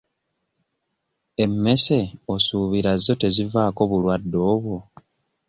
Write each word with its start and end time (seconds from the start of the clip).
Emmese 1.43 1.99
osuubira 2.33 2.91
zo 3.03 3.13
tezivaako 3.21 3.81
bulwadde 3.89 4.37
obwo? 4.53 4.75